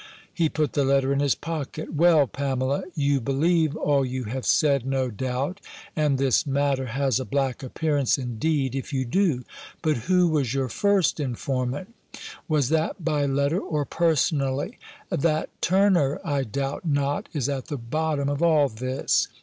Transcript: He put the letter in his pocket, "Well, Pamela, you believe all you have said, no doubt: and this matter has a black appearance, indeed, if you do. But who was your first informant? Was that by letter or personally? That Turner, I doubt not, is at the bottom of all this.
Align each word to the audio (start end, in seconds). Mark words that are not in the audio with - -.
He 0.33 0.49
put 0.49 0.73
the 0.73 0.83
letter 0.83 1.13
in 1.13 1.19
his 1.19 1.35
pocket, 1.35 1.93
"Well, 1.93 2.25
Pamela, 2.25 2.85
you 2.95 3.21
believe 3.21 3.75
all 3.75 4.03
you 4.03 4.23
have 4.23 4.47
said, 4.47 4.83
no 4.83 5.11
doubt: 5.11 5.61
and 5.95 6.17
this 6.17 6.47
matter 6.47 6.87
has 6.87 7.19
a 7.19 7.23
black 7.23 7.61
appearance, 7.61 8.17
indeed, 8.17 8.73
if 8.73 8.91
you 8.91 9.05
do. 9.05 9.43
But 9.83 9.97
who 9.97 10.27
was 10.27 10.55
your 10.55 10.69
first 10.69 11.19
informant? 11.19 11.93
Was 12.47 12.69
that 12.69 13.05
by 13.05 13.27
letter 13.27 13.59
or 13.59 13.85
personally? 13.85 14.79
That 15.11 15.49
Turner, 15.61 16.19
I 16.25 16.45
doubt 16.45 16.83
not, 16.83 17.29
is 17.31 17.47
at 17.47 17.67
the 17.67 17.77
bottom 17.77 18.27
of 18.27 18.41
all 18.41 18.69
this. 18.69 19.27